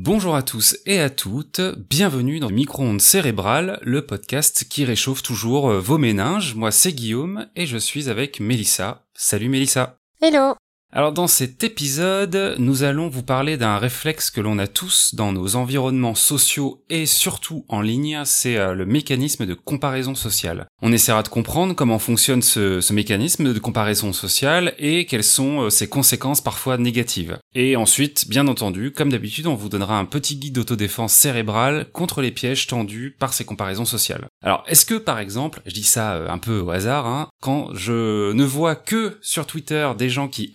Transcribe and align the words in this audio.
Bonjour 0.00 0.36
à 0.36 0.44
tous 0.44 0.78
et 0.86 1.00
à 1.00 1.10
toutes, 1.10 1.60
bienvenue 1.90 2.38
dans 2.38 2.50
Micro-ondes 2.50 3.00
cérébrales, 3.00 3.80
le 3.82 4.06
podcast 4.06 4.64
qui 4.70 4.84
réchauffe 4.84 5.24
toujours 5.24 5.70
euh, 5.70 5.80
vos 5.80 5.98
méninges. 5.98 6.54
Moi 6.54 6.70
c'est 6.70 6.92
Guillaume 6.92 7.48
et 7.56 7.66
je 7.66 7.78
suis 7.78 8.08
avec 8.08 8.38
Mélissa. 8.38 9.02
Salut 9.14 9.48
Mélissa. 9.48 9.98
Hello 10.22 10.54
alors 10.90 11.12
dans 11.12 11.26
cet 11.26 11.62
épisode, 11.64 12.54
nous 12.58 12.82
allons 12.82 13.08
vous 13.08 13.22
parler 13.22 13.58
d'un 13.58 13.76
réflexe 13.76 14.30
que 14.30 14.40
l'on 14.40 14.58
a 14.58 14.66
tous 14.66 15.14
dans 15.14 15.32
nos 15.32 15.54
environnements 15.54 16.14
sociaux 16.14 16.82
et 16.88 17.04
surtout 17.04 17.66
en 17.68 17.82
ligne, 17.82 18.22
c'est 18.24 18.56
euh, 18.56 18.72
le 18.72 18.86
mécanisme 18.86 19.44
de 19.44 19.52
comparaison 19.52 20.14
sociale. 20.14 20.66
On 20.80 20.90
essaiera 20.90 21.22
de 21.22 21.28
comprendre 21.28 21.74
comment 21.74 21.98
fonctionne 21.98 22.40
ce, 22.40 22.92
mécanisme 22.92 23.52
de 23.52 23.58
comparaison 23.58 24.14
sociale 24.14 24.74
et 24.78 25.04
quelles 25.04 25.24
sont 25.24 25.64
euh, 25.64 25.70
ses 25.70 25.88
conséquences 25.88 26.40
parfois 26.40 26.78
négatives. 26.78 27.38
Et 27.54 27.76
ensuite, 27.76 28.26
bien 28.26 28.48
entendu, 28.48 28.90
comme 28.90 29.12
d'habitude, 29.12 29.46
on 29.46 29.54
vous 29.54 29.68
donnera 29.68 29.98
un 29.98 30.06
petit 30.06 30.36
guide 30.36 30.54
d'autodéfense 30.54 31.12
cérébrale 31.12 31.90
contre 31.92 32.22
les 32.22 32.30
pièges 32.30 32.66
tendus 32.66 33.14
par 33.18 33.34
ces 33.34 33.44
comparaisons 33.44 33.84
sociales. 33.84 34.26
Alors 34.42 34.64
est-ce 34.66 34.86
que 34.86 34.94
par 34.94 35.18
exemple, 35.18 35.60
je 35.66 35.74
dis 35.74 35.84
ça 35.84 36.14
euh, 36.14 36.30
un 36.30 36.38
peu 36.38 36.60
au 36.60 36.70
hasard, 36.70 37.06
hein, 37.06 37.28
quand 37.40 37.74
je 37.74 38.32
ne 38.32 38.44
vois 38.44 38.74
que 38.74 39.18
sur 39.20 39.46
Twitter 39.46 39.90
des 39.96 40.10
gens 40.10 40.28
qui 40.28 40.52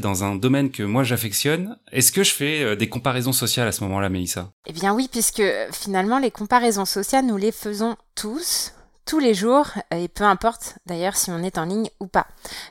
dans 0.00 0.24
un 0.24 0.34
domaine 0.34 0.70
que 0.70 0.82
moi 0.82 1.02
j'affectionne, 1.02 1.78
est-ce 1.92 2.12
que 2.12 2.22
je 2.22 2.32
fais 2.32 2.62
euh, 2.62 2.76
des 2.76 2.88
comparaisons 2.88 3.32
sociales 3.32 3.68
à 3.68 3.72
ce 3.72 3.82
moment-là, 3.84 4.08
Mélissa? 4.08 4.50
Eh 4.66 4.72
bien 4.72 4.94
oui, 4.94 5.08
puisque 5.10 5.42
finalement 5.72 6.18
les 6.18 6.30
comparaisons 6.30 6.84
sociales, 6.84 7.26
nous 7.26 7.36
les 7.36 7.52
faisons 7.52 7.96
tous, 8.14 8.72
tous 9.06 9.18
les 9.18 9.34
jours, 9.34 9.68
et 9.90 10.08
peu 10.08 10.24
importe 10.24 10.78
d'ailleurs 10.86 11.16
si 11.16 11.30
on 11.30 11.42
est 11.42 11.58
en 11.58 11.64
ligne 11.64 11.88
ou 12.00 12.06
pas. 12.06 12.26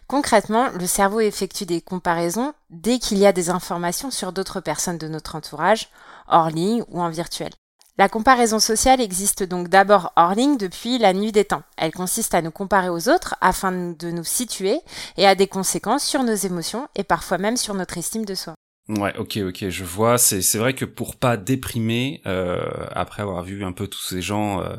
Concrètement, 0.08 0.69
le 0.69 0.86
cerveau 0.86 1.19
effectue 1.19 1.66
des 1.66 1.81
comparaisons 1.81 2.53
dès 2.69 2.99
qu'il 2.99 3.17
y 3.17 3.25
a 3.25 3.33
des 3.33 3.49
informations 3.49 4.11
sur 4.11 4.31
d'autres 4.31 4.61
personnes 4.61 4.97
de 4.97 5.08
notre 5.08 5.36
entourage, 5.36 5.89
hors 6.27 6.49
ligne 6.49 6.83
ou 6.89 7.02
en 7.02 7.09
virtuel. 7.09 7.52
La 7.97 8.09
comparaison 8.09 8.59
sociale 8.59 8.99
existe 8.99 9.43
donc 9.43 9.69
d'abord 9.69 10.11
hors 10.17 10.35
ligne 10.35 10.57
depuis 10.57 10.97
la 10.97 11.13
nuit 11.13 11.31
des 11.31 11.45
temps. 11.45 11.63
Elle 11.77 11.93
consiste 11.93 12.33
à 12.33 12.41
nous 12.41 12.52
comparer 12.52 12.89
aux 12.89 13.07
autres 13.07 13.35
afin 13.39 13.71
de 13.71 14.11
nous 14.11 14.25
situer 14.25 14.79
et 15.15 15.25
a 15.25 15.33
des 15.33 15.47
conséquences 15.47 16.03
sur 16.03 16.23
nos 16.23 16.35
émotions 16.35 16.89
et 16.97 17.05
parfois 17.05 17.37
même 17.37 17.55
sur 17.55 17.73
notre 17.73 17.97
estime 17.97 18.25
de 18.25 18.35
soi. 18.35 18.53
Ouais, 18.89 19.15
ok, 19.17 19.39
ok, 19.47 19.69
je 19.69 19.83
vois. 19.85 20.17
C'est 20.17 20.57
vrai 20.57 20.73
que 20.73 20.83
pour 20.83 21.15
pas 21.15 21.37
déprimer, 21.37 22.21
euh, 22.27 22.59
après 22.91 23.21
avoir 23.21 23.41
vu 23.43 23.63
un 23.63 23.71
peu 23.71 23.87
tous 23.87 24.03
ces 24.09 24.21
gens 24.21 24.61
euh, 24.61 24.75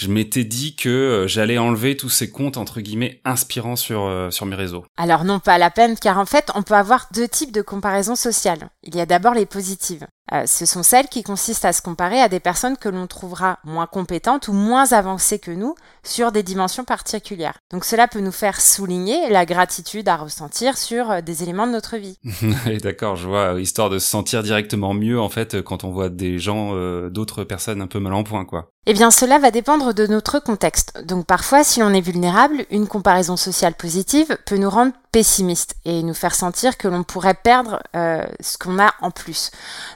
je 0.00 0.08
m'étais 0.08 0.44
dit 0.44 0.76
que 0.76 0.88
euh, 0.88 1.28
j'allais 1.28 1.58
enlever 1.58 1.94
tous 1.94 2.08
ces 2.08 2.30
comptes 2.30 2.56
entre 2.56 2.80
guillemets 2.80 3.20
inspirants 3.26 3.76
sur 3.76 4.04
euh, 4.04 4.30
sur 4.30 4.46
mes 4.46 4.56
réseaux. 4.56 4.86
Alors 4.96 5.24
non, 5.24 5.40
pas 5.40 5.58
la 5.58 5.70
peine, 5.70 5.98
car 5.98 6.18
en 6.18 6.24
fait, 6.24 6.50
on 6.54 6.62
peut 6.62 6.74
avoir 6.74 7.08
deux 7.12 7.28
types 7.28 7.52
de 7.52 7.60
comparaisons 7.60 8.16
sociales. 8.16 8.70
Il 8.82 8.96
y 8.96 9.00
a 9.00 9.06
d'abord 9.06 9.34
les 9.34 9.44
positives. 9.44 10.06
Euh, 10.32 10.44
ce 10.46 10.64
sont 10.64 10.84
celles 10.84 11.08
qui 11.08 11.24
consistent 11.24 11.64
à 11.64 11.72
se 11.72 11.82
comparer 11.82 12.20
à 12.20 12.28
des 12.28 12.38
personnes 12.38 12.76
que 12.76 12.88
l'on 12.88 13.08
trouvera 13.08 13.58
moins 13.64 13.86
compétentes 13.86 14.46
ou 14.46 14.52
moins 14.52 14.92
avancées 14.92 15.40
que 15.40 15.50
nous 15.50 15.74
sur 16.04 16.30
des 16.30 16.44
dimensions 16.44 16.84
particulières. 16.84 17.58
Donc 17.72 17.84
cela 17.84 18.06
peut 18.06 18.20
nous 18.20 18.30
faire 18.30 18.60
souligner 18.60 19.28
la 19.28 19.44
gratitude 19.44 20.08
à 20.08 20.16
ressentir 20.16 20.78
sur 20.78 21.20
des 21.22 21.42
éléments 21.42 21.66
de 21.66 21.72
notre 21.72 21.96
vie. 21.96 22.16
D'accord, 22.82 23.16
je 23.16 23.26
vois, 23.26 23.60
histoire 23.60 23.90
de 23.90 23.98
se 23.98 24.08
sentir 24.08 24.44
directement 24.44 24.94
mieux 24.94 25.20
en 25.20 25.28
fait 25.28 25.62
quand 25.62 25.82
on 25.82 25.90
voit 25.90 26.08
des 26.08 26.38
gens, 26.38 26.74
d'autres 27.08 27.42
personnes 27.42 27.82
un 27.82 27.88
peu 27.88 27.98
mal 27.98 28.14
en 28.14 28.22
point, 28.22 28.44
quoi. 28.44 28.70
Eh 28.86 28.94
bien, 28.94 29.10
cela 29.10 29.38
va 29.38 29.50
dépendre 29.50 29.89
de 29.92 30.06
notre 30.06 30.38
contexte. 30.38 31.02
Donc 31.04 31.26
parfois, 31.26 31.64
si 31.64 31.80
l'on 31.80 31.92
est 31.92 32.00
vulnérable, 32.00 32.64
une 32.70 32.86
comparaison 32.86 33.36
sociale 33.36 33.74
positive 33.74 34.38
peut 34.46 34.56
nous 34.56 34.70
rendre 34.70 34.92
pessimistes 35.12 35.74
et 35.84 36.02
nous 36.02 36.14
faire 36.14 36.34
sentir 36.34 36.76
que 36.76 36.88
l'on 36.88 37.02
pourrait 37.02 37.34
perdre 37.34 37.82
euh, 37.96 38.24
ce 38.40 38.58
qu'on 38.58 38.78
a 38.78 38.92
en 39.00 39.10
plus. 39.10 39.50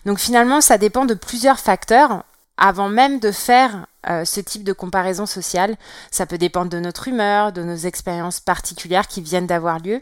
Donc 0.06 0.18
finalement, 0.18 0.60
ça 0.60 0.78
dépend 0.78 1.04
de 1.04 1.14
plusieurs 1.14 1.58
facteurs 1.58 2.24
avant 2.56 2.88
même 2.88 3.18
de 3.18 3.32
faire 3.32 3.86
euh, 4.08 4.24
ce 4.24 4.40
type 4.40 4.64
de 4.64 4.72
comparaison 4.72 5.26
sociale. 5.26 5.76
Ça 6.10 6.26
peut 6.26 6.38
dépendre 6.38 6.70
de 6.70 6.78
notre 6.78 7.08
humeur, 7.08 7.52
de 7.52 7.62
nos 7.62 7.76
expériences 7.76 8.40
particulières 8.40 9.06
qui 9.06 9.20
viennent 9.20 9.46
d'avoir 9.46 9.78
lieu 9.78 10.00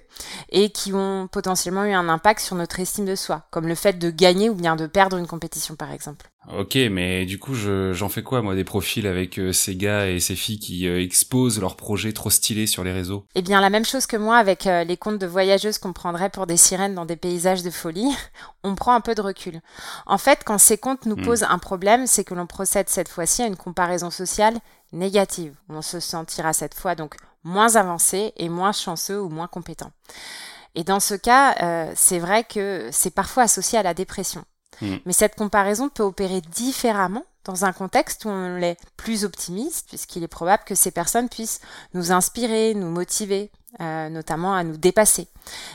et 0.51 0.71
qui 0.71 0.93
ont 0.93 1.29
potentiellement 1.31 1.85
eu 1.85 1.93
un 1.93 2.09
impact 2.09 2.41
sur 2.41 2.57
notre 2.57 2.81
estime 2.81 3.05
de 3.05 3.15
soi, 3.15 3.47
comme 3.51 3.69
le 3.69 3.75
fait 3.75 3.99
de 3.99 4.11
gagner 4.11 4.51
ou 4.51 4.55
bien 4.55 4.77
de 4.77 4.87
perdre 4.87 5.17
une 5.17 5.27
compétition 5.27 5.77
par 5.77 5.93
exemple. 5.93 6.29
Ok, 6.59 6.77
mais 6.91 7.25
du 7.25 7.39
coup, 7.39 7.55
j'en 7.55 8.09
fais 8.09 8.25
quoi, 8.25 8.43
moi, 8.43 8.57
des 8.57 8.65
profils 8.65 9.07
avec 9.07 9.39
euh, 9.39 9.53
ces 9.53 9.77
gars 9.77 10.09
et 10.09 10.19
ces 10.19 10.35
filles 10.35 10.59
qui 10.59 10.89
euh, 10.89 11.01
exposent 11.01 11.61
leurs 11.61 11.77
projets 11.77 12.13
trop 12.13 12.31
stylés 12.31 12.67
sur 12.67 12.83
les 12.83 12.93
réseaux? 12.93 13.25
Eh 13.37 13.43
bien, 13.43 13.61
la 13.61 13.71
même 13.71 13.85
chose 13.85 14.07
que 14.07 14.17
moi 14.17 14.39
avec 14.39 14.65
les 14.65 14.97
comptes 14.97 15.19
de 15.19 15.27
voyageuses 15.27 15.79
qu'on 15.79 15.93
prendrait 15.93 16.31
pour 16.31 16.49
des 16.49 16.57
sirènes 16.57 16.97
dans 16.97 17.05
des 17.05 17.15
paysages 17.15 17.63
de 17.63 17.71
folie, 17.71 18.11
on 18.65 18.75
prend 18.75 18.93
un 18.93 19.01
peu 19.01 19.15
de 19.15 19.21
recul. 19.21 19.61
En 20.07 20.19
fait, 20.19 20.41
quand 20.45 20.59
ces 20.59 20.79
comptes 20.79 21.07
nous 21.07 21.17
hmm. 21.17 21.25
posent 21.25 21.43
un 21.45 21.59
problème, 21.59 22.09
c'est 22.09 22.25
que 22.25 22.35
l'on 22.35 22.47
procède 22.47 22.89
cette 22.89 23.09
fois-ci 23.09 23.43
à 23.43 23.47
une 23.47 23.57
comparaison 23.57 23.92
sociale 24.11 24.59
négative. 24.93 25.55
On 25.69 25.83
se 25.83 26.01
sentira 26.01 26.53
cette 26.53 26.75
fois 26.75 26.95
donc 26.95 27.17
moins 27.45 27.77
avancé 27.77 28.33
et 28.37 28.49
moins 28.49 28.73
chanceux 28.73 29.21
ou 29.21 29.29
moins 29.29 29.49
compétent. 29.49 29.91
Et 30.75 30.85
dans 30.85 31.01
ce 31.01 31.15
cas, 31.15 31.55
euh, 31.63 31.93
c'est 31.95 32.19
vrai 32.19 32.45
que 32.45 32.89
c'est 32.93 33.15
parfois 33.15 33.45
associé 33.45 33.79
à 33.79 33.83
la 33.83 33.95
dépression. 33.95 34.45
Mm. 34.81 34.97
Mais 35.05 35.13
cette 35.13 35.37
comparaison 35.37 35.89
peut 35.89 36.03
opérer 36.03 36.41
différemment 36.41 37.25
dans 37.45 37.65
un 37.65 37.73
contexte 37.73 38.25
où 38.25 38.29
on 38.29 38.59
est 38.59 38.79
plus 38.97 39.25
optimiste, 39.25 39.89
puisqu'il 39.89 40.23
est 40.23 40.29
probable 40.29 40.63
que 40.65 40.75
ces 40.75 40.93
personnes 40.93 41.29
puissent 41.29 41.61
nous 41.93 42.13
inspirer, 42.13 42.75
nous 42.75 42.89
motiver, 42.89 43.51
euh, 43.81 44.09
notamment 44.09 44.55
à 44.55 44.63
nous 44.65 44.77
dépasser. 44.77 45.27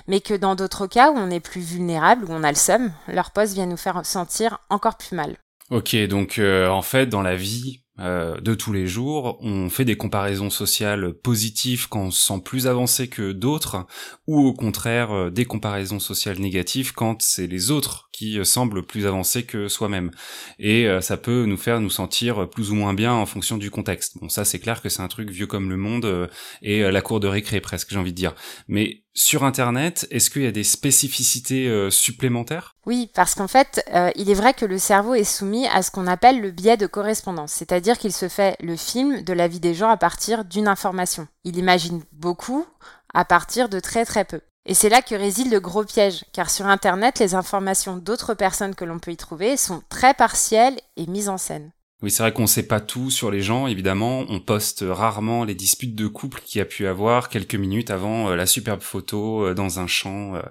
Mais 0.08 0.22
que 0.22 0.34
dans 0.34 0.56
d'autres 0.56 0.88
cas 0.88 1.12
où 1.12 1.18
on 1.18 1.30
est 1.30 1.42
plus 1.42 1.62
vulnérable, 1.62 2.26
où 2.26 2.32
on 2.32 2.44
a 2.44 2.52
le 2.52 2.58
seum, 2.58 2.92
leur 3.08 3.32
poste 3.32 3.54
vient 3.54 3.66
nous 3.66 3.78
faire 3.78 4.06
sentir 4.06 4.60
encore 4.70 4.96
plus 4.96 5.16
mal. 5.16 5.36
Ok, 5.70 5.96
donc 6.08 6.40
euh, 6.40 6.70
en 6.70 6.82
fait, 6.82 7.08
dans 7.08 7.22
la 7.22 7.36
vie, 7.36 7.82
euh, 8.00 8.40
de 8.40 8.54
tous 8.54 8.74
les 8.74 8.88
jours, 8.88 9.38
on 9.42 9.70
fait 9.70 9.86
des 9.86 9.98
comparaisons 9.98 10.50
sociales 10.50 11.14
positives 11.14 11.88
quand 11.90 12.02
on 12.02 12.12
se 12.12 12.26
sent 12.26 12.42
plus 12.44 12.68
avancé 12.68 13.08
que 13.08 13.32
d'autres, 13.32 13.86
ou 14.28 14.40
au 14.40 14.54
contraire 14.54 15.12
euh, 15.12 15.30
des 15.30 15.46
comparaisons 15.46 16.00
sociales 16.00 16.40
négatives 16.40 16.94
quand 16.94 17.22
c'est 17.22 17.48
les 17.48 17.72
autres 17.72 18.10
qui 18.12 18.40
euh, 18.40 18.44
semblent 18.44 18.86
plus 18.86 19.06
avancés 19.06 19.44
que 19.44 19.68
soi-même. 19.68 20.12
Et 20.60 20.88
ça 21.02 21.18
peut 21.18 21.46
nous 21.46 21.58
faire 21.58 21.80
nous 21.80 21.90
sentir 21.90 22.50
plus 22.50 22.72
ou 22.72 22.76
moins 22.76 22.94
bien 22.94 23.14
en 23.14 23.26
fonction 23.26 23.58
du 23.58 23.72
contexte. 23.72 24.18
Bon, 24.20 24.30
ça 24.30 24.46
c'est 24.46 24.60
clair 24.60 24.82
que 24.82 24.90
c'est 24.90 25.02
un 25.02 25.08
truc 25.08 25.30
vieux 25.30 25.48
comme 25.48 25.70
le 25.70 25.78
monde 25.78 26.30
et 26.62 26.82
la 26.82 27.02
cour 27.02 27.20
de 27.20 27.28
récré 27.28 27.62
presque, 27.62 27.90
j'ai 27.92 27.98
envie 27.98 28.12
de 28.12 28.18
dire. 28.18 28.34
Mais 28.68 29.04
sur 29.20 29.44
Internet, 29.44 30.08
est-ce 30.12 30.30
qu'il 30.30 30.44
y 30.44 30.48
a 30.48 30.52
des 30.52 30.64
spécificités 30.64 31.90
supplémentaires? 31.90 32.76
Oui, 32.86 33.10
parce 33.16 33.34
qu'en 33.34 33.48
fait, 33.48 33.84
il 34.16 34.30
est 34.30 34.36
vrai 34.36 34.54
que 34.54 34.66
le 34.66 34.78
cerveau 34.78 35.16
est 35.16 35.24
soumis 35.24 35.68
à 35.68 35.82
ce 35.82 35.90
qu'on 35.90 36.06
appelle 36.06 36.40
le 36.40 36.52
biais 36.52 36.78
de 36.78 36.86
correspondance, 36.86 37.52
c'est-à-dire 37.52 37.88
dire 37.88 37.98
qu'il 38.00 38.12
se 38.12 38.28
fait 38.28 38.58
le 38.60 38.76
film 38.76 39.22
de 39.22 39.34
la 39.34 39.48
vie 39.48 39.62
des 39.62 39.74
gens 39.74 39.90
à 39.90 39.96
partir 39.98 40.44
d'une 40.44 40.68
information. 40.68 41.28
Il 41.46 41.58
imagine 41.58 42.04
beaucoup 42.12 42.66
à 43.14 43.24
partir 43.24 43.70
de 43.70 43.80
très 43.80 44.04
très 44.04 44.26
peu. 44.26 44.42
Et 44.66 44.74
c'est 44.74 44.90
là 44.90 45.02
que 45.02 45.16
réside 45.16 45.50
le 45.50 45.62
gros 45.62 45.86
piège, 45.86 46.26
car 46.34 46.50
sur 46.50 46.66
Internet, 46.68 47.20
les 47.20 47.36
informations 47.36 47.96
d'autres 47.96 48.34
personnes 48.34 48.76
que 48.76 48.84
l'on 48.84 49.00
peut 49.00 49.12
y 49.12 49.16
trouver 49.16 49.56
sont 49.56 49.82
très 49.88 50.14
partielles 50.14 50.78
et 50.98 51.08
mises 51.08 51.30
en 51.30 51.38
scène. 51.38 51.72
Oui, 52.04 52.12
c'est 52.12 52.22
vrai 52.22 52.32
qu'on 52.32 52.46
sait 52.46 52.68
pas 52.68 52.80
tout 52.80 53.10
sur 53.10 53.32
les 53.32 53.42
gens, 53.42 53.66
évidemment. 53.66 54.24
On 54.30 54.40
poste 54.40 54.86
rarement 54.88 55.44
les 55.44 55.56
disputes 55.56 55.96
de 55.96 56.06
couple 56.08 56.42
qu'il 56.42 56.60
y 56.60 56.62
a 56.62 56.66
pu 56.66 56.86
avoir 56.86 57.28
quelques 57.28 57.56
minutes 57.56 57.90
avant 57.90 58.30
euh, 58.30 58.36
la 58.36 58.46
superbe 58.46 58.82
photo 58.82 59.48
euh, 59.48 59.56
dans 59.56 59.80
un 59.80 59.88
champ 59.88 60.36
euh, 60.36 60.42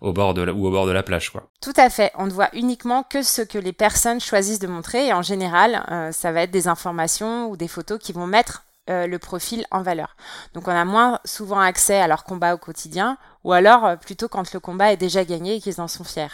au 0.00 0.12
bord 0.12 0.32
de 0.32 0.48
ou 0.48 0.64
au 0.64 0.70
bord 0.70 0.86
de 0.86 0.92
la 0.92 1.02
plage, 1.02 1.30
quoi. 1.30 1.50
Tout 1.60 1.72
à 1.76 1.90
fait. 1.90 2.12
On 2.14 2.26
ne 2.26 2.30
voit 2.30 2.50
uniquement 2.52 3.02
que 3.02 3.24
ce 3.24 3.42
que 3.42 3.58
les 3.58 3.72
personnes 3.72 4.20
choisissent 4.20 4.60
de 4.60 4.68
montrer 4.68 5.08
et 5.08 5.12
en 5.12 5.22
général, 5.22 6.12
ça 6.12 6.30
va 6.30 6.42
être 6.42 6.52
des 6.52 6.68
informations 6.68 7.50
ou 7.50 7.56
des 7.56 7.66
photos 7.66 7.98
qui 7.98 8.12
vont 8.12 8.28
mettre 8.28 8.62
le 8.88 9.16
profil 9.16 9.66
en 9.72 9.82
valeur. 9.82 10.14
Donc 10.54 10.68
on 10.68 10.70
a 10.70 10.84
moins 10.84 11.18
souvent 11.24 11.58
accès 11.58 11.96
à 11.96 12.06
leur 12.06 12.22
combat 12.22 12.54
au 12.54 12.58
quotidien 12.58 13.18
ou 13.42 13.52
alors 13.52 13.98
plutôt 13.98 14.28
quand 14.28 14.52
le 14.52 14.60
combat 14.60 14.92
est 14.92 14.96
déjà 14.96 15.24
gagné 15.24 15.56
et 15.56 15.60
qu'ils 15.60 15.80
en 15.80 15.88
sont 15.88 16.04
fiers. 16.04 16.28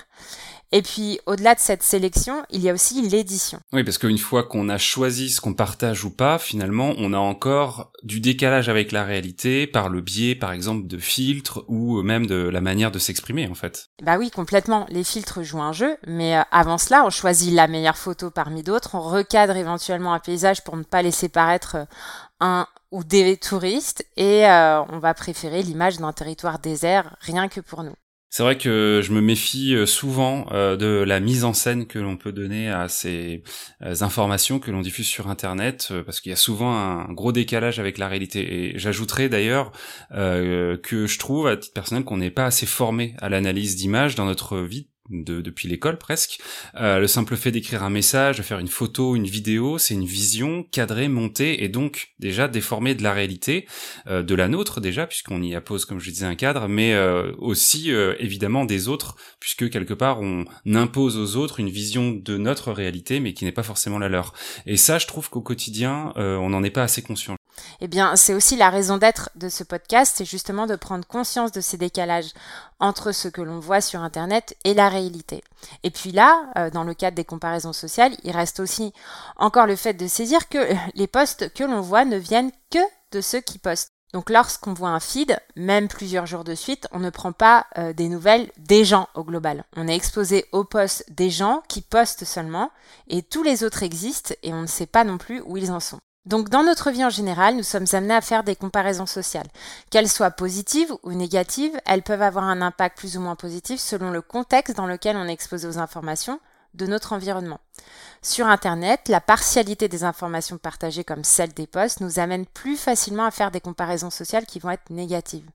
Et 0.73 0.81
puis, 0.81 1.21
au-delà 1.27 1.55
de 1.55 1.61
cette 1.61 1.83
sélection, 1.83 2.43
il 2.51 2.63
y 2.63 2.71
a 2.71 2.73
aussi 2.73 3.03
l'édition. 3.03 3.61
Oui, 3.75 3.85
parce 3.85 3.99
qu'une 3.99 4.19
fois 4.19 4.43
qu'on 4.43 4.71
a 4.71 4.79
choisi 4.79 5.29
ce 5.29 5.43
qu'on 5.43 5.53
partage 5.53 6.05
ou 6.05 6.11
pas, 6.11 6.39
finalement, 6.39 6.95
on 6.97 7.13
a 7.13 7.19
encore 7.19 7.93
du 8.03 8.21
décalage 8.21 8.71
avec 8.71 8.91
la 8.91 9.05
réalité 9.05 9.67
par 9.67 9.91
le 9.91 10.01
biais, 10.01 10.35
par 10.35 10.53
exemple, 10.53 10.87
de 10.87 10.99
filtres 10.99 11.63
ou 11.69 12.03
même 12.03 12.27
de 12.27 12.49
la 12.49 12.63
manière 12.63 12.91
de 12.91 12.99
s'exprimer, 12.99 13.47
en 13.49 13.55
fait. 13.55 13.91
Bah 14.03 14.17
oui, 14.19 14.31
complètement. 14.31 14.87
Les 14.89 15.05
filtres 15.05 15.43
jouent 15.43 15.63
un 15.63 15.73
jeu, 15.73 15.97
mais 16.07 16.37
euh, 16.37 16.43
avant 16.51 16.79
cela, 16.79 17.05
on 17.05 17.11
choisit 17.11 17.53
la 17.53 17.69
meilleure 17.69 17.99
photo 17.99 18.31
parmi 18.31 18.63
d'autres, 18.63 18.95
on 18.95 19.01
recadre 19.01 19.57
éventuellement 19.57 20.15
un 20.15 20.21
paysage 20.21 20.65
pour 20.65 20.77
ne 20.77 20.85
pas 20.85 21.03
laisser 21.03 21.29
paraître 21.29 21.77
euh, 21.77 21.85
un 22.41 22.67
ou 22.91 23.05
des 23.05 23.37
touristes, 23.37 24.07
et 24.17 24.47
euh, 24.47 24.83
on 24.91 24.99
va 24.99 25.15
préférer 25.15 25.63
l'image 25.63 25.99
d'un 25.99 26.13
territoire 26.13 26.59
désert 26.59 27.17
rien 27.21 27.49
que 27.49 27.61
pour 27.61 27.85
nous. 27.85 27.95
C'est 28.35 28.43
vrai 28.43 28.57
que 28.57 29.03
je 29.05 29.13
me 29.13 29.21
méfie 29.21 29.75
euh, 29.75 29.85
souvent 29.85 30.47
euh, 30.53 30.75
de 30.79 30.87
la 30.87 31.21
mise 31.21 31.45
en 31.45 31.53
scène 31.53 31.87
que 31.87 31.99
l'on 31.99 32.17
peut 32.17 32.33
donner 32.33 32.71
à 32.71 32.89
ces 32.89 33.43
euh, 33.83 33.95
informations 34.01 34.59
que 34.59 34.71
l'on 34.71 34.81
diffuse 34.81 35.07
sur 35.07 35.29
Internet, 35.29 35.93
parce 36.07 36.23
qu'il 36.23 36.31
y 36.31 36.33
a 36.33 36.37
souvent 36.37 36.75
un 36.75 37.13
gros 37.13 37.33
décalage 37.33 37.79
avec 37.79 37.99
la 37.99 38.09
réalité. 38.09 38.71
Et 38.71 38.79
j'ajouterais 38.79 39.29
d'ailleurs 39.29 39.71
que 40.11 41.07
je 41.07 41.19
trouve, 41.19 41.47
à 41.47 41.59
titre 41.59 41.75
personnel, 41.75 42.05
qu'on 42.05 42.17
n'est 42.17 42.31
pas 42.31 42.47
assez 42.47 42.65
formé 42.65 43.15
à 43.19 43.29
l'analyse 43.29 43.77
d'images 43.77 44.15
dans 44.15 44.25
notre 44.25 44.61
vie 44.61 44.89
de, 45.13 45.41
depuis 45.41 45.69
l'école 45.69 45.99
presque. 45.99 46.41
Euh, 46.77 46.99
le 46.99 47.07
simple 47.07 47.37
fait 47.37 47.51
d'écrire 47.51 47.83
un 47.83 47.91
message, 47.91 48.39
de 48.39 48.43
faire 48.43 48.59
une 48.59 48.69
photo, 48.69 49.15
une 49.17 49.27
vidéo, 49.27 49.79
c'est 49.79 49.95
une 49.95 50.05
vision 50.05 50.65
cadrée, 50.71 51.09
montée 51.09 51.65
et 51.65 51.69
donc 51.69 52.15
déjà 52.19 52.49
déformée 52.49 52.95
de 52.95 53.03
la 53.03 53.13
réalité, 53.13 53.67
euh, 54.07 54.23
de 54.23 54.35
la 54.35 54.49
nôtre 54.49 54.81
déjà 54.81 55.07
puisqu'on 55.07 55.43
y 55.43 55.55
appose 55.55 55.85
comme 55.85 56.01
je 56.01 56.11
disais 56.11 56.27
un 56.27 56.35
cadre, 56.35 56.69
mais 56.69 56.95
euh, 56.95 57.33
aussi 57.39 57.91
évidemment 58.19 58.65
des 58.65 58.89
autres 58.89 59.17
puisque 59.41 59.69
quelque 59.71 59.95
part 59.95 60.21
on 60.21 60.45
impose 60.67 61.17
aux 61.19 61.37
autres 61.37 61.61
une 61.61 61.69
vision 61.69 62.13
de 62.13 62.37
notre 62.37 62.73
réalité 62.73 63.21
mais 63.21 63.35
qui 63.35 63.45
n'est 63.45 63.53
pas 63.53 63.63
forcément 63.63 63.99
la 63.99 64.09
leur. 64.09 64.33
Et 64.67 64.77
ça, 64.77 64.99
je 64.99 65.07
trouve 65.07 65.29
qu'au 65.29 65.43
quotidien, 65.43 66.13
on 66.17 66.51
n'en 66.51 66.63
est 66.63 66.71
pas 66.71 66.83
assez 66.83 67.03
conscient. 67.03 67.37
Eh 67.81 67.89
bien, 67.89 68.17
c'est 68.17 68.35
aussi 68.35 68.57
la 68.57 68.71
raison 68.71 68.99
d'être 68.99 69.31
de 69.35 69.49
ce 69.49 69.65
podcast, 69.65 70.15
c'est 70.17 70.25
justement 70.25 70.67
de 70.67 70.77
prendre 70.77 71.07
conscience 71.07 71.53
de 71.53 71.61
ces 71.61 71.77
décalages 71.77 72.33
entre 72.81 73.13
ce 73.13 73.29
que 73.29 73.43
l'on 73.43 73.61
voit 73.61 73.81
sur 73.81 74.01
Internet 74.01 74.57
et 74.65 74.75
la 74.75 74.89
réalité. 74.89 75.43
Et 75.83 75.91
puis 75.91 76.13
là, 76.13 76.47
euh, 76.57 76.71
dans 76.71 76.85
le 76.85 76.95
cadre 76.95 77.17
des 77.17 77.25
comparaisons 77.25 77.73
sociales, 77.73 78.17
il 78.25 78.33
reste 78.33 78.61
aussi 78.61 78.93
encore 79.37 79.67
le 79.67 79.77
fait 79.77 79.95
de 79.95 80.07
saisir 80.07 80.49
que 80.49 80.59
les 80.95 81.07
posts 81.07 81.53
que 81.53 81.65
l'on 81.65 81.81
voit 81.81 82.05
ne 82.05 82.17
viennent 82.17 82.53
que 82.71 82.79
de 83.13 83.21
ceux 83.21 83.41
qui 83.41 83.59
postent. 83.59 83.93
Donc 84.13 84.29
lorsqu'on 84.29 84.75
voit 84.75 84.91
un 84.91 85.01
feed, 85.01 85.39
même 85.57 85.89
plusieurs 85.89 86.27
jours 86.27 86.45
de 86.45 86.55
suite, 86.55 86.87
on 86.93 86.99
ne 86.99 87.09
prend 87.09 87.33
pas 87.33 87.67
euh, 87.79 87.93
des 87.95 88.09
nouvelles 88.09 88.51
des 88.59 88.85
gens 88.85 89.09
au 89.15 89.25
global. 89.25 89.65
On 89.75 89.89
est 89.89 89.97
exposé 89.97 90.45
aux 90.53 90.65
posts 90.65 91.05
des 91.11 91.31
gens 91.31 91.63
qui 91.69 91.81
postent 91.81 92.25
seulement, 92.25 92.71
et 93.09 93.23
tous 93.23 93.43
les 93.43 93.65
autres 93.65 93.83
existent, 93.83 94.35
et 94.43 94.53
on 94.53 94.63
ne 94.63 94.67
sait 94.67 94.87
pas 94.87 95.05
non 95.05 95.17
plus 95.17 95.41
où 95.47 95.57
ils 95.57 95.73
en 95.73 95.81
sont. 95.81 95.99
Donc 96.25 96.49
dans 96.49 96.63
notre 96.63 96.91
vie 96.91 97.05
en 97.05 97.11
général, 97.11 97.57
nous 97.57 97.65
sommes 97.65 97.87
amenés 97.93 98.15
à 98.15 98.21
faire 98.21 98.45
des 98.45 98.55
comparaisons 98.55 99.07
sociales. 99.07 99.49
Qu'elles 99.91 100.09
soient 100.09 100.31
positives 100.31 100.93
ou 101.03 101.13
négatives, 101.13 101.77
elles 101.85 102.03
peuvent 102.03 102.23
avoir 102.23 102.45
un 102.45 102.63
impact 102.63 102.97
plus 102.97 103.17
ou 103.17 103.21
moins 103.21 103.35
positif 103.35 103.81
selon 103.81 104.11
le 104.11 104.23
contexte 104.23 104.77
dans 104.77 104.87
lequel 104.87 105.17
on 105.17 105.27
est 105.27 105.33
exposé 105.33 105.67
aux 105.67 105.79
informations 105.79 106.39
de 106.75 106.87
notre 106.87 107.13
environnement. 107.13 107.61
Sur 108.23 108.47
Internet, 108.47 109.09
la 109.09 109.21
partialité 109.21 109.89
des 109.89 110.05
informations 110.05 110.59
partagées 110.59 111.05
comme 111.05 111.25
celle 111.25 111.53
des 111.53 111.67
posts 111.67 112.01
nous 112.01 112.19
amène 112.19 112.47
plus 112.47 112.77
facilement 112.77 113.25
à 113.25 113.31
faire 113.31 113.51
des 113.51 113.61
comparaisons 113.61 114.11
sociales 114.11 114.47
qui 114.47 114.59
vont 114.59 114.71
être 114.71 114.91
négatives. 114.91 115.51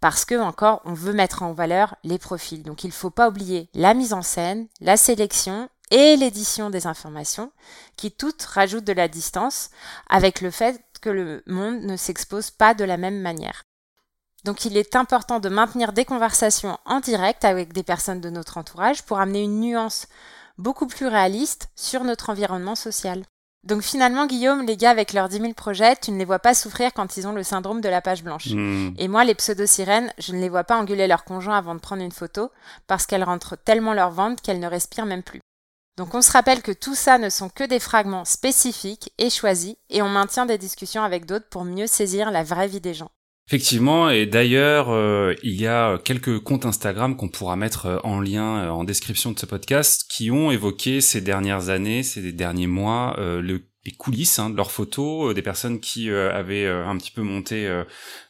Parce 0.00 0.24
que, 0.24 0.34
encore, 0.34 0.82
on 0.84 0.92
veut 0.92 1.12
mettre 1.12 1.42
en 1.42 1.52
valeur 1.52 1.96
les 2.04 2.18
profils. 2.18 2.62
Donc 2.62 2.84
il 2.84 2.88
ne 2.88 2.92
faut 2.92 3.10
pas 3.10 3.28
oublier 3.28 3.68
la 3.74 3.94
mise 3.94 4.12
en 4.12 4.22
scène, 4.22 4.66
la 4.80 4.96
sélection 4.96 5.68
et 5.90 6.16
l'édition 6.16 6.70
des 6.70 6.86
informations, 6.86 7.52
qui 7.96 8.10
toutes 8.10 8.42
rajoutent 8.42 8.84
de 8.84 8.92
la 8.92 9.08
distance 9.08 9.70
avec 10.08 10.40
le 10.40 10.50
fait 10.50 10.82
que 11.00 11.10
le 11.10 11.42
monde 11.46 11.82
ne 11.82 11.96
s'expose 11.96 12.50
pas 12.50 12.74
de 12.74 12.84
la 12.84 12.96
même 12.96 13.20
manière. 13.20 13.64
Donc 14.44 14.64
il 14.64 14.76
est 14.76 14.96
important 14.96 15.40
de 15.40 15.48
maintenir 15.48 15.92
des 15.92 16.04
conversations 16.04 16.78
en 16.84 17.00
direct 17.00 17.44
avec 17.44 17.72
des 17.72 17.82
personnes 17.82 18.20
de 18.20 18.30
notre 18.30 18.58
entourage 18.58 19.02
pour 19.02 19.18
amener 19.18 19.42
une 19.42 19.60
nuance 19.60 20.06
beaucoup 20.58 20.86
plus 20.86 21.06
réaliste 21.06 21.68
sur 21.74 22.04
notre 22.04 22.30
environnement 22.30 22.74
social. 22.74 23.24
Donc 23.64 23.80
finalement, 23.80 24.26
Guillaume, 24.26 24.66
les 24.66 24.76
gars 24.76 24.90
avec 24.90 25.14
leurs 25.14 25.30
10 25.30 25.40
000 25.40 25.52
projets, 25.54 25.96
tu 25.96 26.10
ne 26.10 26.18
les 26.18 26.26
vois 26.26 26.38
pas 26.38 26.52
souffrir 26.52 26.92
quand 26.92 27.16
ils 27.16 27.26
ont 27.26 27.32
le 27.32 27.42
syndrome 27.42 27.80
de 27.80 27.88
la 27.88 28.02
page 28.02 28.22
blanche. 28.22 28.48
Hmm. 28.50 28.90
Et 28.98 29.08
moi, 29.08 29.24
les 29.24 29.34
pseudo-sirènes, 29.34 30.12
je 30.18 30.32
ne 30.32 30.40
les 30.40 30.50
vois 30.50 30.64
pas 30.64 30.76
engueuler 30.76 31.06
leur 31.06 31.24
conjoint 31.24 31.56
avant 31.56 31.74
de 31.74 31.80
prendre 31.80 32.02
une 32.02 32.12
photo 32.12 32.50
parce 32.86 33.06
qu'elles 33.06 33.24
rentrent 33.24 33.56
tellement 33.56 33.94
leur 33.94 34.10
ventre 34.10 34.42
qu'elles 34.42 34.60
ne 34.60 34.66
respirent 34.66 35.06
même 35.06 35.22
plus. 35.22 35.40
Donc 35.96 36.14
on 36.14 36.22
se 36.22 36.32
rappelle 36.32 36.62
que 36.62 36.72
tout 36.72 36.94
ça 36.94 37.18
ne 37.18 37.28
sont 37.28 37.48
que 37.48 37.64
des 37.64 37.78
fragments 37.78 38.24
spécifiques 38.24 39.12
et 39.18 39.30
choisis, 39.30 39.76
et 39.90 40.02
on 40.02 40.08
maintient 40.08 40.46
des 40.46 40.58
discussions 40.58 41.04
avec 41.04 41.24
d'autres 41.26 41.48
pour 41.48 41.64
mieux 41.64 41.86
saisir 41.86 42.30
la 42.30 42.42
vraie 42.42 42.68
vie 42.68 42.80
des 42.80 42.94
gens. 42.94 43.10
Effectivement, 43.46 44.08
et 44.08 44.24
d'ailleurs, 44.24 44.90
euh, 44.90 45.34
il 45.42 45.60
y 45.60 45.66
a 45.66 45.98
quelques 45.98 46.38
comptes 46.40 46.64
Instagram 46.64 47.14
qu'on 47.14 47.28
pourra 47.28 47.56
mettre 47.56 47.86
euh, 47.86 47.98
en 48.02 48.18
lien 48.18 48.64
euh, 48.64 48.70
en 48.70 48.84
description 48.84 49.32
de 49.32 49.38
ce 49.38 49.44
podcast 49.44 50.06
qui 50.08 50.30
ont 50.30 50.50
évoqué 50.50 51.02
ces 51.02 51.20
dernières 51.20 51.68
années, 51.68 52.02
ces 52.02 52.32
derniers 52.32 52.66
mois, 52.66 53.14
le 53.18 53.60
les 53.84 53.92
coulisses 53.92 54.38
hein, 54.38 54.50
de 54.50 54.56
leurs 54.56 54.70
photos, 54.70 55.30
euh, 55.30 55.34
des 55.34 55.42
personnes 55.42 55.80
qui 55.80 56.10
euh, 56.10 56.32
avaient 56.32 56.64
euh, 56.64 56.86
un 56.86 56.96
petit 56.96 57.10
peu 57.10 57.22
monté 57.22 57.44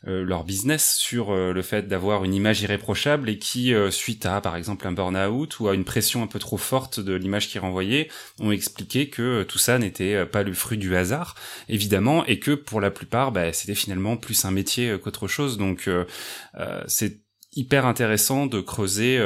leur 0.05 0.45
business 0.45 0.97
sur 0.97 1.35
le 1.35 1.63
fait 1.63 1.89
d'avoir 1.89 2.25
une 2.25 2.35
image 2.35 2.63
irréprochable 2.63 3.29
et 3.29 3.39
qui, 3.39 3.73
suite 3.91 4.27
à 4.27 4.41
par 4.41 4.57
exemple 4.57 4.87
un 4.87 4.93
burn-out 4.93 5.61
ou 5.61 5.69
à 5.69 5.75
une 5.75 5.85
pression 5.85 6.23
un 6.23 6.27
peu 6.27 6.39
trop 6.39 6.57
forte 6.57 7.01
de 7.01 7.15
l'image 7.15 7.49
qui 7.49 7.59
renvoyait, 7.59 8.09
ont 8.41 8.51
expliqué 8.51 9.09
que 9.09 9.43
tout 9.45 9.59
ça 9.59 9.79
n'était 9.79 10.27
pas 10.27 10.43
le 10.43 10.53
fruit 10.53 10.79
du 10.79 10.95
hasard, 10.97 11.35
évidemment, 11.69 12.25
et 12.27 12.39
que 12.39 12.53
pour 12.53 12.81
la 12.81 12.91
plupart, 12.91 13.33
bah, 13.33 13.53
c'était 13.53 13.75
finalement 13.75 14.17
plus 14.17 14.45
un 14.45 14.51
métier 14.51 14.99
qu'autre 15.03 15.29
chose. 15.29 15.59
Donc 15.59 15.89
c'est 16.87 17.21
hyper 17.53 17.87
intéressant 17.87 18.47
de 18.47 18.61
creuser 18.61 19.19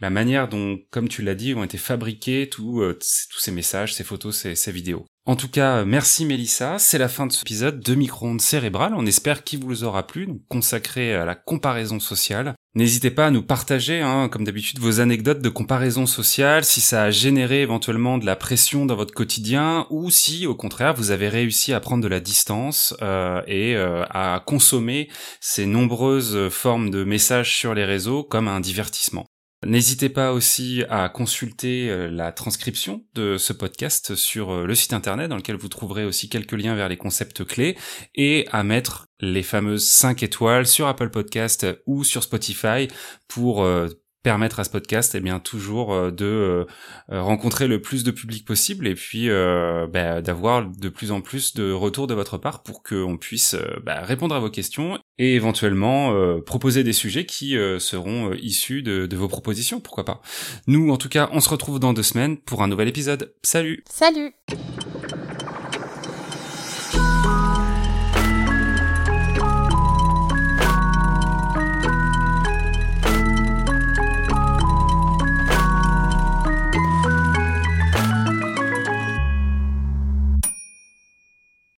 la 0.00 0.10
manière 0.10 0.48
dont, 0.48 0.78
comme 0.90 1.08
tu 1.08 1.22
l'as 1.22 1.34
dit, 1.34 1.54
ont 1.54 1.64
été 1.64 1.78
fabriqués 1.78 2.48
tous 2.48 2.82
ces 3.00 3.52
messages, 3.52 3.94
ces 3.94 4.04
photos, 4.04 4.36
ces, 4.36 4.54
ces 4.54 4.72
vidéos. 4.72 5.06
En 5.26 5.36
tout 5.36 5.48
cas, 5.48 5.86
merci 5.86 6.26
Mélissa, 6.26 6.78
c'est 6.78 6.98
la 6.98 7.08
fin 7.08 7.26
de 7.26 7.32
cet 7.32 7.44
épisode 7.44 7.80
de 7.80 7.94
Micro-ondes 7.94 8.42
cérébrales, 8.42 8.92
on 8.94 9.06
espère 9.06 9.42
qu'il 9.42 9.64
vous 9.64 9.82
aura 9.82 10.06
plu, 10.06 10.26
donc 10.26 10.42
consacré 10.48 11.14
à 11.14 11.24
la 11.24 11.34
comparaison 11.34 11.98
sociale. 11.98 12.54
N'hésitez 12.74 13.10
pas 13.10 13.28
à 13.28 13.30
nous 13.30 13.42
partager, 13.42 14.02
hein, 14.02 14.28
comme 14.28 14.44
d'habitude, 14.44 14.80
vos 14.80 15.00
anecdotes 15.00 15.40
de 15.40 15.48
comparaison 15.48 16.04
sociale, 16.04 16.62
si 16.62 16.82
ça 16.82 17.04
a 17.04 17.10
généré 17.10 17.62
éventuellement 17.62 18.18
de 18.18 18.26
la 18.26 18.36
pression 18.36 18.84
dans 18.84 18.96
votre 18.96 19.14
quotidien, 19.14 19.86
ou 19.88 20.10
si 20.10 20.46
au 20.46 20.54
contraire 20.54 20.92
vous 20.92 21.10
avez 21.10 21.30
réussi 21.30 21.72
à 21.72 21.80
prendre 21.80 22.02
de 22.02 22.08
la 22.08 22.20
distance 22.20 22.94
euh, 23.00 23.40
et 23.46 23.76
euh, 23.76 24.04
à 24.10 24.42
consommer 24.44 25.08
ces 25.40 25.64
nombreuses 25.64 26.50
formes 26.50 26.90
de 26.90 27.02
messages 27.02 27.56
sur 27.56 27.72
les 27.72 27.86
réseaux 27.86 28.24
comme 28.24 28.46
un 28.46 28.60
divertissement. 28.60 29.24
N'hésitez 29.64 30.08
pas 30.08 30.32
aussi 30.32 30.84
à 30.90 31.08
consulter 31.08 31.88
euh, 31.88 32.10
la 32.10 32.32
transcription 32.32 33.04
de 33.14 33.38
ce 33.38 33.52
podcast 33.52 34.14
sur 34.14 34.50
euh, 34.50 34.66
le 34.66 34.74
site 34.74 34.92
internet 34.92 35.30
dans 35.30 35.36
lequel 35.36 35.56
vous 35.56 35.68
trouverez 35.68 36.04
aussi 36.04 36.28
quelques 36.28 36.52
liens 36.52 36.74
vers 36.74 36.88
les 36.88 36.96
concepts 36.96 37.44
clés 37.44 37.76
et 38.14 38.46
à 38.52 38.62
mettre 38.62 39.08
les 39.20 39.42
fameuses 39.42 39.86
5 39.86 40.22
étoiles 40.22 40.66
sur 40.66 40.86
Apple 40.86 41.10
Podcast 41.10 41.66
ou 41.86 42.04
sur 42.04 42.22
Spotify 42.22 42.88
pour 43.28 43.62
euh, 43.62 43.88
permettre 44.24 44.58
à 44.58 44.64
ce 44.64 44.70
podcast 44.70 45.14
eh 45.14 45.20
bien 45.20 45.38
toujours 45.38 45.92
euh, 45.92 46.10
de 46.10 46.24
euh, 46.24 46.64
rencontrer 47.08 47.68
le 47.68 47.80
plus 47.80 48.02
de 48.02 48.10
public 48.10 48.44
possible 48.44 48.88
et 48.88 48.94
puis 48.94 49.28
euh, 49.28 49.86
bah, 49.86 50.22
d'avoir 50.22 50.66
de 50.66 50.88
plus 50.88 51.12
en 51.12 51.20
plus 51.20 51.54
de 51.54 51.70
retours 51.70 52.08
de 52.08 52.14
votre 52.14 52.38
part 52.38 52.64
pour 52.64 52.82
qu'on 52.82 53.18
puisse 53.18 53.54
bah, 53.84 54.00
répondre 54.00 54.34
à 54.34 54.40
vos 54.40 54.50
questions 54.50 54.98
et 55.18 55.34
éventuellement 55.34 56.12
proposer 56.40 56.82
des 56.82 56.94
sujets 56.94 57.26
qui 57.26 57.56
seront 57.78 58.32
issus 58.32 58.82
de, 58.82 59.06
de 59.06 59.16
vos 59.16 59.28
propositions 59.28 59.80
pourquoi 59.80 60.04
pas. 60.04 60.22
Nous 60.66 60.90
en 60.90 60.96
tout 60.96 61.10
cas 61.10 61.28
on 61.32 61.40
se 61.40 61.50
retrouve 61.50 61.78
dans 61.78 61.92
deux 61.92 62.02
semaines 62.02 62.38
pour 62.38 62.62
un 62.62 62.68
nouvel 62.68 62.88
épisode. 62.88 63.34
Salut! 63.42 63.84
Salut 63.88 64.32